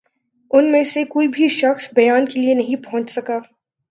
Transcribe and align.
ان 0.51 0.71
میں 0.71 0.83
سے 0.83 1.03
کوئی 1.05 1.27
بھِی 1.27 1.47
شخص 1.51 1.87
بیان 1.95 2.25
کے 2.25 2.39
لیے 2.39 2.53
نہیں 2.53 2.83
پہنچ 2.83 3.11
سکا 3.11 3.37